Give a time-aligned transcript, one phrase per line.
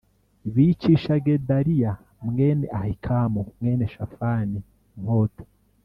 [0.53, 1.93] bicisha Gedaliya
[2.27, 4.59] mwene Ahikamu mwene Shafani
[4.97, 5.43] inkota